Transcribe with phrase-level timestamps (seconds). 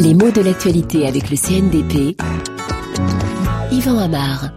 [0.00, 2.16] Les mots de l'actualité avec le CNDP.
[3.70, 4.50] Yvan Amar.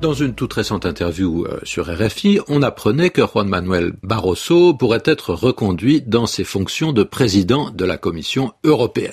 [0.00, 5.02] Dans une toute récente interview euh, sur RFI, on apprenait que Juan Manuel Barroso pourrait
[5.04, 9.12] être reconduit dans ses fonctions de président de la Commission européenne.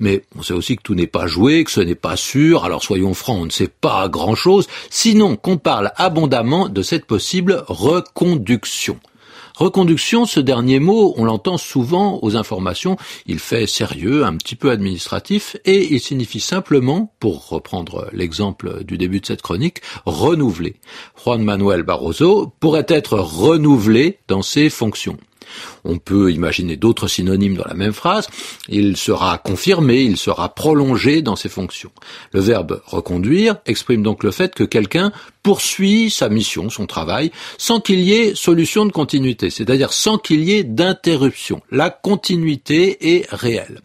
[0.00, 2.82] Mais on sait aussi que tout n'est pas joué, que ce n'est pas sûr, alors
[2.82, 8.98] soyons francs, on ne sait pas grand-chose, sinon qu'on parle abondamment de cette possible reconduction.
[9.58, 12.96] Reconduction, ce dernier mot, on l'entend souvent aux informations,
[13.26, 18.98] il fait sérieux, un petit peu administratif, et il signifie simplement, pour reprendre l'exemple du
[18.98, 20.76] début de cette chronique, renouveler.
[21.20, 25.18] Juan Manuel Barroso pourrait être renouvelé dans ses fonctions.
[25.84, 28.28] On peut imaginer d'autres synonymes dans la même phrase.
[28.68, 31.90] Il sera confirmé, il sera prolongé dans ses fonctions.
[32.32, 35.12] Le verbe reconduire exprime donc le fait que quelqu'un
[35.42, 40.44] poursuit sa mission, son travail, sans qu'il y ait solution de continuité, c'est-à-dire sans qu'il
[40.44, 41.62] y ait d'interruption.
[41.70, 43.80] La continuité est réelle.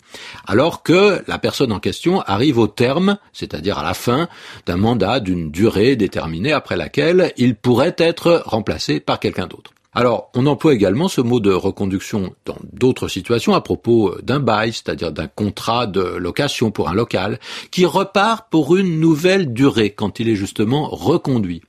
[0.45, 4.27] Alors que la personne en question arrive au terme, c'est-à-dire à la fin
[4.65, 9.71] d'un mandat d'une durée déterminée après laquelle il pourrait être remplacé par quelqu'un d'autre.
[9.95, 14.39] Alors, on emploie également ce mot de reconduction dans d'autres situations à propos euh, d'un
[14.39, 19.91] bail, c'est-à-dire d'un contrat de location pour un local, qui repart pour une nouvelle durée
[19.91, 21.61] quand il est justement reconduit.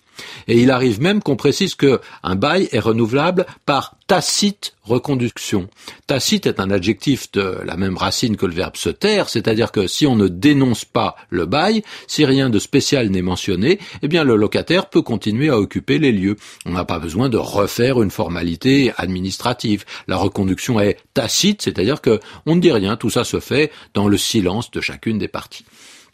[0.48, 5.68] Et il arrive même qu'on précise que un bail est renouvelable par tacite reconduction.
[6.06, 9.86] Tacite est un adjectif de la même racine que le verbe se taire, c'est-à-dire que
[9.86, 14.24] si on ne dénonce pas le bail, si rien de spécial n'est mentionné, eh bien
[14.24, 16.36] le locataire peut continuer à occuper les lieux.
[16.66, 19.84] On n'a pas besoin de refaire une formalité administrative.
[20.06, 24.08] La reconduction est tacite, c'est-à-dire que on ne dit rien, tout ça se fait dans
[24.08, 25.64] le silence de chacune des parties.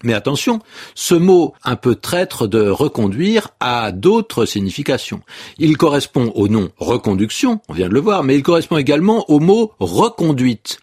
[0.02, 0.60] Mais attention,
[0.94, 5.20] ce mot un peu traître de reconduire a d'autres significations.
[5.58, 9.40] Il correspond au nom reconduction, on vient de le voir, mais il correspond également au
[9.40, 10.80] mot reconduite.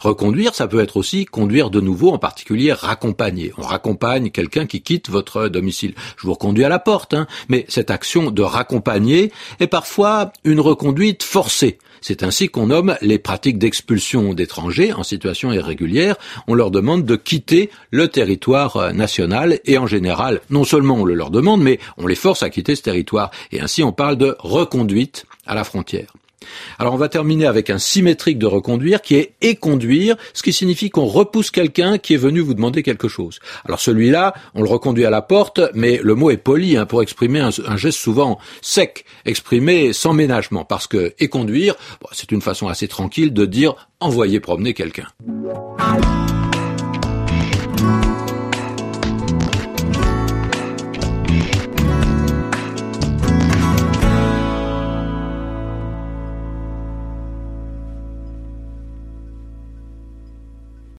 [0.00, 3.52] Reconduire, ça peut être aussi conduire de nouveau, en particulier raccompagner.
[3.58, 5.94] On raccompagne quelqu'un qui quitte votre domicile.
[6.16, 9.30] Je vous reconduis à la porte, hein, mais cette action de raccompagner
[9.60, 11.78] est parfois une reconduite forcée.
[12.00, 16.16] C'est ainsi qu'on nomme les pratiques d'expulsion d'étrangers en situation irrégulière.
[16.46, 21.04] On leur demande de quitter le territoire euh, national et en général, non seulement on
[21.04, 23.30] le leur demande, mais on les force à quitter ce territoire.
[23.52, 26.14] Et ainsi on parle de reconduite à la frontière.
[26.78, 30.90] Alors on va terminer avec un symétrique de reconduire qui est éconduire, ce qui signifie
[30.90, 33.38] qu'on repousse quelqu'un qui est venu vous demander quelque chose.
[33.64, 37.02] Alors celui-là, on le reconduit à la porte, mais le mot est poli hein, pour
[37.02, 41.74] exprimer un, geste souvent sec, exprimé sans ménagement, parce que éconduire,
[42.12, 45.06] c'est une façon assez tranquille de dire envoyer promener quelqu'un.